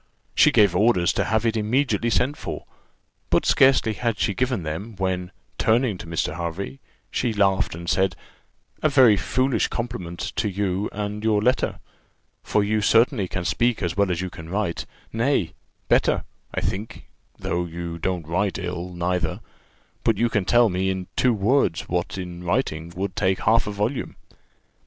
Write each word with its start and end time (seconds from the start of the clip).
She 0.33 0.51
gave 0.51 0.75
orders 0.75 1.13
to 1.13 1.25
have 1.25 1.45
it 1.45 1.55
immediately 1.55 2.09
sent 2.09 2.35
for; 2.35 2.65
but 3.29 3.45
scarcely 3.45 3.93
had 3.93 4.17
she 4.17 4.33
given 4.33 4.63
them, 4.63 4.95
when, 4.97 5.31
turning 5.59 5.99
to 5.99 6.07
Mr. 6.07 6.35
Hervey, 6.37 6.79
she 7.11 7.33
laughed 7.33 7.75
and 7.75 7.87
said, 7.87 8.15
"A 8.81 8.89
very 8.89 9.15
foolish 9.15 9.67
compliment 9.67 10.19
to 10.37 10.49
you 10.49 10.89
and 10.91 11.23
your 11.23 11.39
letter, 11.39 11.77
for 12.41 12.63
you 12.63 12.81
certainly 12.81 13.27
can 13.27 13.45
speak 13.45 13.83
as 13.83 13.95
well 13.95 14.09
as 14.09 14.21
you 14.21 14.31
can 14.31 14.49
write; 14.49 14.87
nay, 15.13 15.53
better, 15.87 16.23
I 16.51 16.61
think 16.61 17.05
though 17.37 17.65
you 17.65 17.99
don't 17.99 18.25
write 18.27 18.57
ill, 18.57 18.89
neither 18.95 19.39
but 20.03 20.17
you 20.17 20.29
can 20.29 20.45
tell 20.45 20.67
me, 20.69 20.89
in 20.89 21.09
two 21.15 21.31
words, 21.35 21.81
what 21.87 22.17
in 22.17 22.43
writing 22.43 22.91
would 22.95 23.15
take 23.15 23.41
half 23.41 23.67
a 23.67 23.71
volume. 23.71 24.15